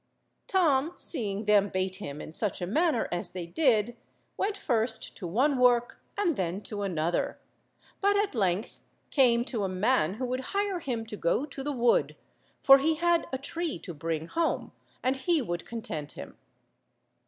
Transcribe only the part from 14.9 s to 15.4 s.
and he